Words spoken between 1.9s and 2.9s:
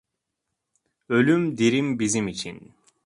bizim için.